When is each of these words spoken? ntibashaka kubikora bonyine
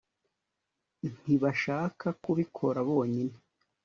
ntibashaka 1.19 2.07
kubikora 2.23 2.79
bonyine 2.87 3.35